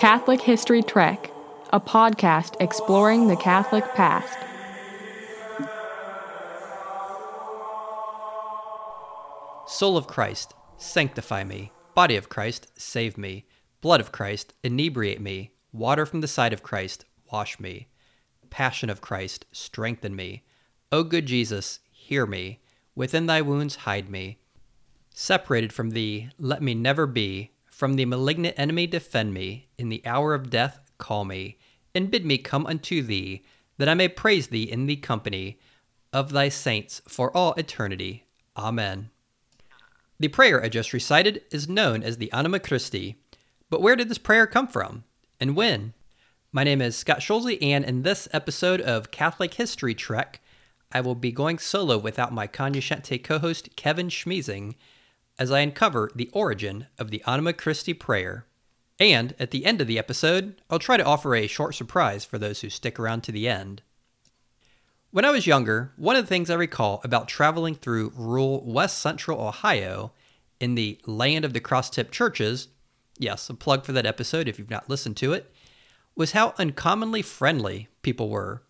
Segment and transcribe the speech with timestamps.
[0.00, 1.30] Catholic History Trek,
[1.74, 4.38] a podcast exploring the Catholic past.
[9.66, 11.72] Soul of Christ, sanctify me.
[11.94, 13.44] Body of Christ, save me.
[13.82, 15.50] Blood of Christ, inebriate me.
[15.70, 17.88] Water from the side of Christ, wash me.
[18.48, 20.44] Passion of Christ, strengthen me.
[20.90, 22.60] O good Jesus, hear me.
[22.94, 24.38] Within thy wounds hide me.
[25.12, 27.50] Separated from thee, let me never be.
[27.80, 29.70] From the malignant enemy defend me.
[29.78, 31.56] In the hour of death, call me.
[31.94, 33.42] And bid me come unto thee,
[33.78, 35.58] that I may praise thee in the company
[36.12, 38.26] of thy saints for all eternity.
[38.54, 39.08] Amen.
[40.18, 43.16] The prayer I just recited is known as the Anima Christi.
[43.70, 45.04] But where did this prayer come from?
[45.40, 45.94] And when?
[46.52, 50.42] My name is Scott Scholze, and in this episode of Catholic History Trek,
[50.92, 54.74] I will be going solo without my cognoscente co host Kevin Schmiesing
[55.40, 58.44] as I uncover the origin of the Anima Christi prayer.
[59.00, 62.36] And at the end of the episode, I'll try to offer a short surprise for
[62.36, 63.80] those who stick around to the end.
[65.10, 68.98] When I was younger, one of the things I recall about traveling through rural west
[68.98, 70.12] central Ohio
[70.60, 72.68] in the land of the cross tip churches,
[73.18, 75.50] yes, a plug for that episode if you've not listened to it,
[76.14, 78.62] was how uncommonly friendly people were.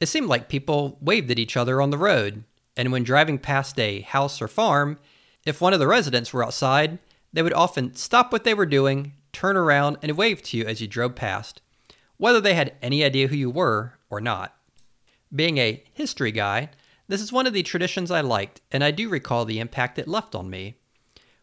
[0.00, 2.44] It seemed like people waved at each other on the road,
[2.78, 4.98] and when driving past a house or farm,
[5.46, 6.98] if one of the residents were outside,
[7.32, 10.80] they would often stop what they were doing, turn around, and wave to you as
[10.80, 11.62] you drove past,
[12.16, 14.54] whether they had any idea who you were or not.
[15.34, 16.70] Being a history guy,
[17.08, 20.08] this is one of the traditions I liked, and I do recall the impact it
[20.08, 20.78] left on me.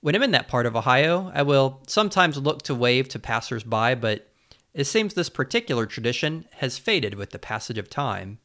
[0.00, 3.96] When I'm in that part of Ohio, I will sometimes look to wave to passersby,
[3.96, 4.28] but
[4.72, 8.38] it seems this particular tradition has faded with the passage of time.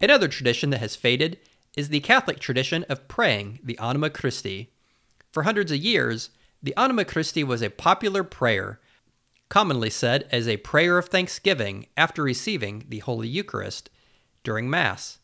[0.00, 1.38] Another tradition that has faded
[1.76, 4.72] is the Catholic tradition of praying the Anima Christi.
[5.32, 6.30] For hundreds of years,
[6.62, 8.80] the Anima Christi was a popular prayer,
[9.48, 13.90] commonly said as a prayer of thanksgiving after receiving the Holy Eucharist
[14.42, 15.18] during Mass.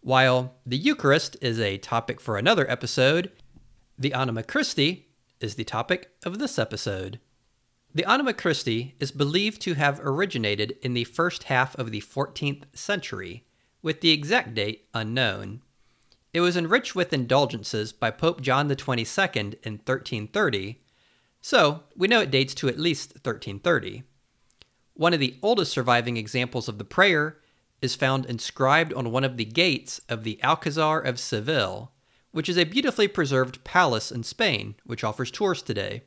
[0.00, 3.32] While the Eucharist is a topic for another episode,
[3.98, 5.08] the Anima Christi
[5.40, 7.20] is the topic of this episode.
[7.94, 12.64] The Anima Christi is believed to have originated in the first half of the 14th
[12.74, 13.46] century,
[13.82, 15.62] with the exact date unknown.
[16.36, 20.82] It was enriched with indulgences by Pope John XXII in 1330,
[21.40, 24.02] so we know it dates to at least 1330.
[24.92, 27.38] One of the oldest surviving examples of the prayer
[27.80, 31.92] is found inscribed on one of the gates of the Alcazar of Seville,
[32.32, 36.02] which is a beautifully preserved palace in Spain, which offers tours today.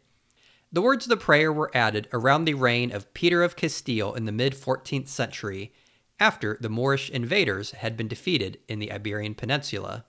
[0.71, 4.25] The words of the prayer were added around the reign of Peter of Castile in
[4.25, 5.73] the mid 14th century,
[6.19, 10.05] after the Moorish invaders had been defeated in the Iberian Peninsula.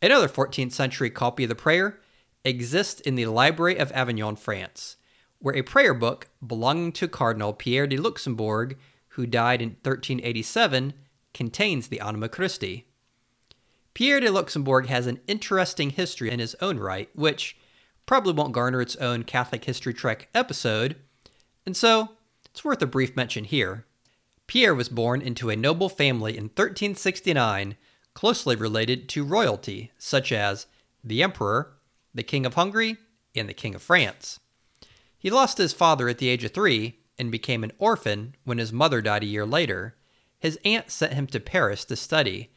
[0.00, 1.98] Another 14th century copy of the prayer
[2.44, 4.96] exists in the Library of Avignon, France,
[5.40, 8.78] where a prayer book belonging to Cardinal Pierre de Luxembourg,
[9.10, 10.94] who died in 1387,
[11.34, 12.86] contains the Anima Christi.
[13.92, 17.56] Pierre de Luxembourg has an interesting history in his own right, which
[18.06, 20.94] probably won't garner its own Catholic History Trek episode,
[21.66, 22.10] and so
[22.46, 23.84] it's worth a brief mention here.
[24.46, 27.76] Pierre was born into a noble family in 1369,
[28.18, 30.66] closely related to royalty, such as
[31.04, 31.76] the Emperor,
[32.12, 32.96] the King of Hungary,
[33.36, 34.40] and the King of France.
[35.16, 38.72] He lost his father at the age of three and became an orphan when his
[38.72, 39.94] mother died a year later.
[40.40, 42.50] His aunt sent him to Paris to study,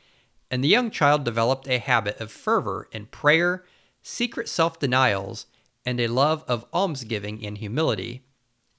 [0.50, 3.64] and the young child developed a habit of fervor in prayer
[4.02, 5.46] secret self denials,
[5.86, 8.24] and a love of almsgiving and humility.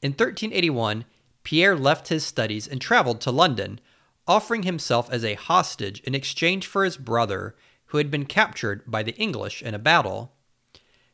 [0.03, 1.05] In 1381,
[1.45, 3.79] Pierre left his studies and traveled to London,
[4.27, 7.57] offering himself as a hostage in exchange for his brother,
[7.87, 10.33] who had been captured by the English in a battle.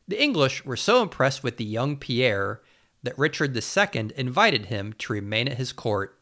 [0.07, 2.61] The English were so impressed with the young Pierre
[3.03, 6.19] that Richard II invited him to remain at his court.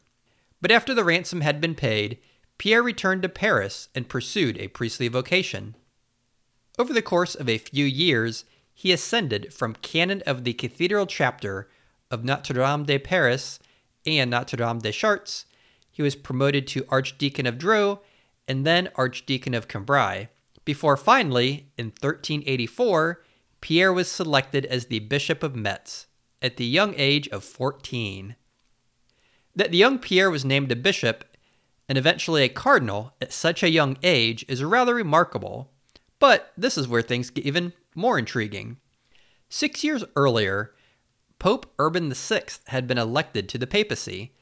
[0.60, 2.18] But after the ransom had been paid,
[2.58, 5.76] Pierre returned to Paris and pursued a priestly vocation.
[6.78, 11.68] Over the course of a few years, he ascended from canon of the cathedral chapter
[12.10, 13.58] of Notre Dame de Paris
[14.06, 15.44] and Notre Dame des Chartres.
[15.98, 17.98] He was promoted to Archdeacon of Dreux
[18.46, 20.28] and then Archdeacon of Cambrai,
[20.64, 23.24] before finally, in 1384,
[23.60, 26.06] Pierre was selected as the Bishop of Metz
[26.40, 28.36] at the young age of 14.
[29.56, 31.24] That the young Pierre was named a bishop
[31.88, 35.72] and eventually a cardinal at such a young age is rather remarkable
[36.20, 38.76] but this is where things get even more intriguing.
[39.48, 40.76] Six years earlier,
[41.40, 44.32] Pope Urban VI had been elected to the papacy.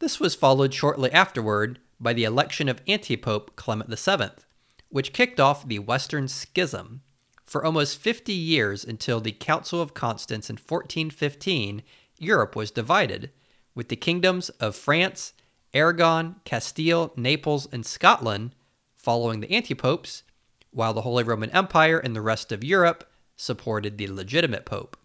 [0.00, 4.42] This was followed shortly afterward by the election of antipope Clement VII,
[4.88, 7.02] which kicked off the Western Schism.
[7.44, 11.82] For almost 50 years until the Council of Constance in 1415
[12.18, 13.30] Europe was divided,
[13.74, 15.32] with the kingdoms of France,
[15.72, 18.54] Aragon, Castile, Naples, and Scotland
[18.94, 20.22] following the antipopes,
[20.70, 24.96] while the Holy Roman Empire and the rest of Europe supported the legitimate pope.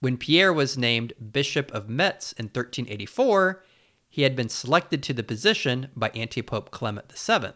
[0.00, 3.62] When Pierre was named Bishop of Metz in 1384,
[4.08, 7.52] he had been selected to the position by Antipope Clement VII.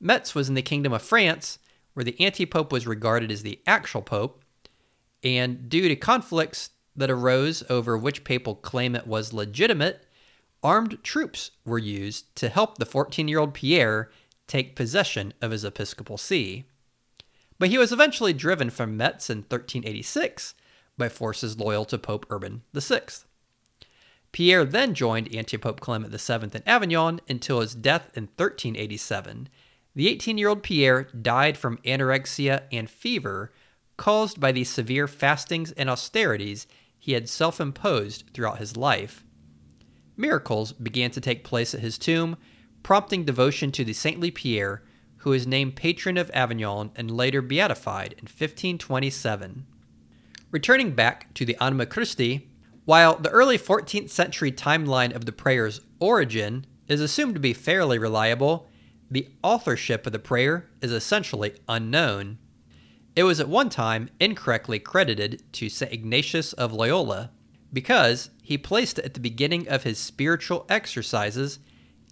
[0.00, 1.58] Metz was in the Kingdom of France,
[1.92, 4.42] where the antipope was regarded as the actual pope,
[5.22, 10.06] and due to conflicts that arose over which papal claimant was legitimate,
[10.62, 14.10] armed troops were used to help the 14 year old Pierre
[14.46, 16.64] take possession of his episcopal see.
[17.58, 20.54] But he was eventually driven from Metz in 1386
[20.96, 23.02] by forces loyal to Pope Urban VI.
[24.32, 29.48] Pierre then joined anti-Pope Clement VII in Avignon until his death in 1387.
[29.94, 33.52] The 18 year old Pierre died from anorexia and fever
[33.98, 36.66] caused by the severe fastings and austerities
[36.98, 39.22] he had self imposed throughout his life.
[40.16, 42.36] Miracles began to take place at his tomb,
[42.82, 44.82] prompting devotion to the saintly Pierre,
[45.18, 49.66] who was named patron of Avignon and later beatified in 1527.
[50.52, 52.50] Returning back to the Anima Christi,
[52.84, 57.98] while the early 14th century timeline of the prayer's origin is assumed to be fairly
[57.98, 58.68] reliable,
[59.10, 62.36] the authorship of the prayer is essentially unknown.
[63.16, 65.90] It was at one time incorrectly credited to St.
[65.90, 67.30] Ignatius of Loyola
[67.72, 71.60] because he placed it at the beginning of his spiritual exercises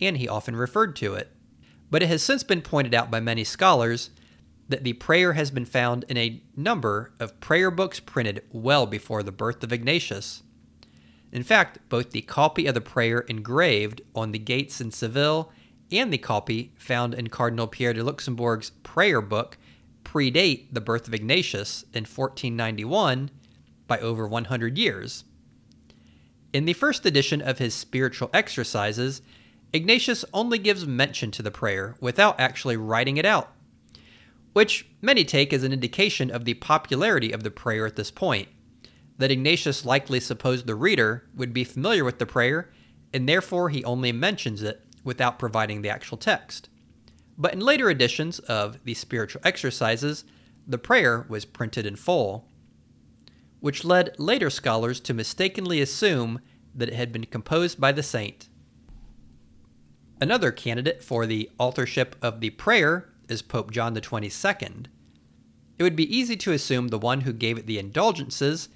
[0.00, 1.30] and he often referred to it.
[1.90, 4.08] But it has since been pointed out by many scholars
[4.70, 9.22] that the prayer has been found in a number of prayer books printed well before
[9.22, 10.42] the birth of Ignatius.
[11.32, 15.52] In fact, both the copy of the prayer engraved on the gates in Seville
[15.92, 19.58] and the copy found in Cardinal Pierre de Luxembourg's prayer book
[20.04, 23.30] predate the birth of Ignatius in 1491
[23.86, 25.24] by over 100 years.
[26.52, 29.22] In the first edition of his spiritual exercises,
[29.72, 33.52] Ignatius only gives mention to the prayer without actually writing it out,
[34.52, 38.48] which many take as an indication of the popularity of the prayer at this point
[39.20, 42.70] that Ignatius likely supposed the reader would be familiar with the prayer,
[43.12, 46.70] and therefore he only mentions it without providing the actual text.
[47.36, 50.24] But in later editions of the spiritual exercises,
[50.66, 52.48] the prayer was printed in full,
[53.60, 56.40] which led later scholars to mistakenly assume
[56.74, 58.48] that it had been composed by the saint.
[60.18, 64.86] Another candidate for the authorship of the prayer is Pope John 22nd.
[65.78, 68.68] It would be easy to assume the one who gave it the indulgences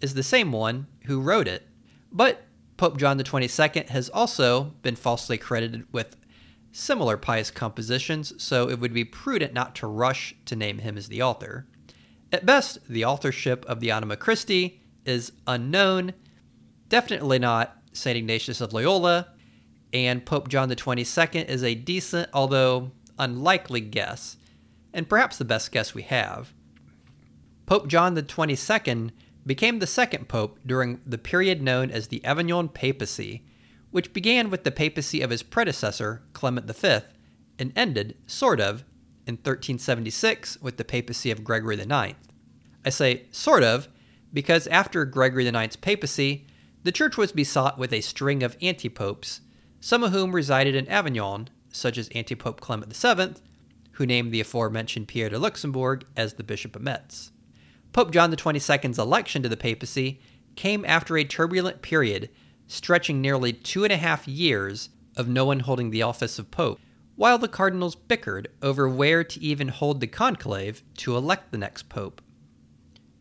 [0.00, 1.66] is the same one who wrote it.
[2.12, 2.42] But
[2.76, 6.16] Pope John XXII has also been falsely credited with
[6.72, 11.08] similar pious compositions, so it would be prudent not to rush to name him as
[11.08, 11.66] the author.
[12.32, 16.12] At best, the authorship of the Anima Christi is unknown,
[16.88, 18.16] definitely not St.
[18.16, 19.28] Ignatius of Loyola,
[19.92, 24.36] and Pope John XXII is a decent, although unlikely guess,
[24.92, 26.52] and perhaps the best guess we have.
[27.66, 29.10] Pope John XXII
[29.46, 33.44] became the second pope during the period known as the Avignon Papacy,
[33.90, 36.98] which began with the papacy of his predecessor, Clement V,
[37.58, 38.84] and ended, sort of,
[39.26, 42.14] in 1376 with the papacy of Gregory IX.
[42.84, 43.88] I say sort of
[44.32, 46.46] because after Gregory IX's papacy,
[46.82, 49.40] the church was besought with a string of antipopes,
[49.80, 53.34] some of whom resided in Avignon, such as Antipope Clement VII,
[53.92, 57.32] who named the aforementioned Pierre de Luxembourg as the Bishop of Metz.
[57.92, 60.20] Pope John XXII's election to the papacy
[60.56, 62.30] came after a turbulent period
[62.66, 66.80] stretching nearly two and a half years of no one holding the office of pope,
[67.16, 71.88] while the cardinals bickered over where to even hold the conclave to elect the next
[71.88, 72.22] pope.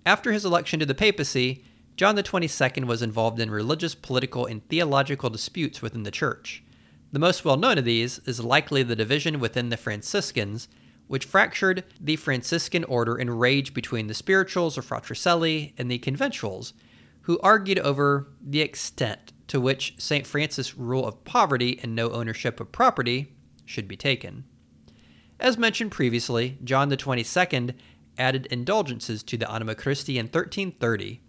[0.06, 1.66] After his election to the papacy,
[1.98, 6.64] John XXII was involved in religious, political, and theological disputes within the church.
[7.12, 10.68] The most well known of these is likely the division within the Franciscans
[11.08, 16.72] which fractured the Franciscan order in rage between the spirituals or Fratricelli and the conventuals,
[17.24, 20.26] who argued over the extent to which St.
[20.26, 24.46] Francis' rule of poverty and no ownership of property should be taken.
[25.38, 27.74] As mentioned previously, John the 22nd
[28.18, 31.20] added indulgences to the Anima Christi in 1330.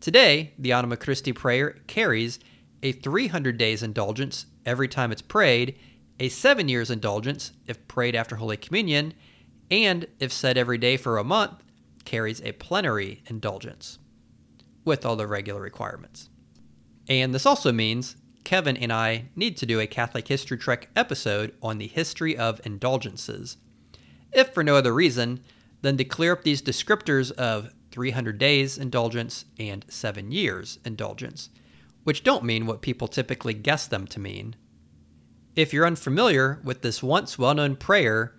[0.00, 2.40] Today, the Anima Christi prayer carries
[2.82, 5.76] a 300 days indulgence every time it's prayed
[6.18, 9.12] a seven years indulgence if prayed after Holy Communion,
[9.70, 11.62] and if said every day for a month,
[12.04, 13.98] carries a plenary indulgence
[14.84, 16.28] with all the regular requirements.
[17.08, 21.54] And this also means Kevin and I need to do a Catholic History Trek episode
[21.60, 23.56] on the history of indulgences.
[24.32, 25.40] If for no other reason
[25.82, 31.50] than to clear up these descriptors of 300 days indulgence, and 7 years indulgence,
[32.06, 34.54] which don't mean what people typically guess them to mean.
[35.56, 38.36] If you're unfamiliar with this once well known prayer,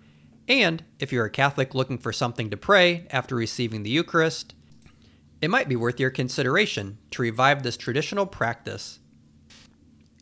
[0.48, 4.54] and if you're a Catholic looking for something to pray after receiving the Eucharist,
[5.42, 9.00] it might be worth your consideration to revive this traditional practice.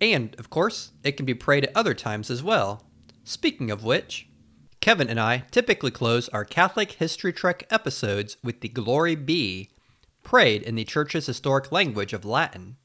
[0.00, 2.82] And, of course, it can be prayed at other times as well.
[3.22, 4.28] Speaking of which,
[4.80, 9.70] Kevin and I typically close our Catholic History Trek episodes with the Glory Be,
[10.24, 12.78] prayed in the Church's historic language of Latin.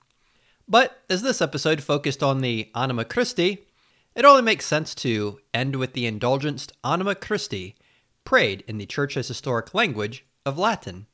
[0.67, 3.65] But as this episode focused on the Anima Christi,
[4.15, 7.75] it only makes sense to end with the indulgenced Anima Christi,
[8.23, 11.07] prayed in the Church's historic language of Latin.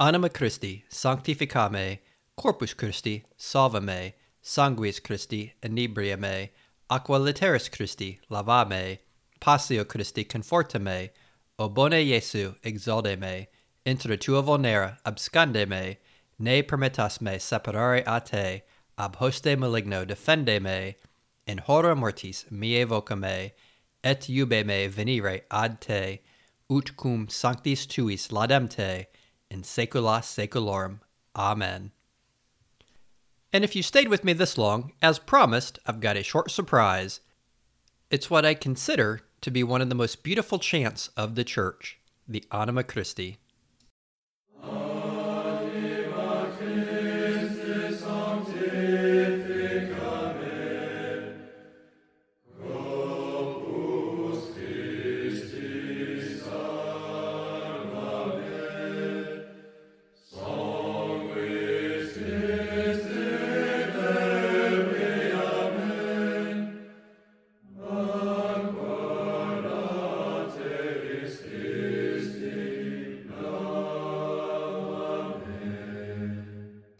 [0.00, 2.00] Anima Christi, sanctifica me,
[2.36, 6.50] Corpus Christi, salva me, sanguis Christi, inebria me,
[6.88, 9.00] aqua lateris Christi, lava me,
[9.40, 11.10] passio Christi, conforta me,
[11.58, 13.48] o bone Jesu, exaudi me,
[13.84, 15.98] inter tua vulnera, absconde me,
[16.38, 18.62] ne permittas me separare a te,
[18.96, 20.96] ab hoste maligno defende me,
[21.46, 23.52] in hora mortis meae voca me,
[24.04, 26.20] et iube me venire ad te,
[26.70, 29.06] ut cum sanctis tuis laudem te,
[29.50, 31.00] in saecula saeculorum.
[31.34, 31.90] Amen.
[33.52, 37.20] And if you stayed with me this long, as promised, I've got a short surprise.
[38.10, 41.98] It's what I consider to be one of the most beautiful chants of the Church,
[42.26, 43.38] the Anima Christi.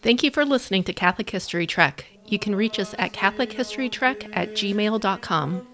[0.08, 2.06] Thank you for listening to Catholic History Trek.
[2.24, 5.66] You can reach us at CatholicHistoryTrek at gmail.com.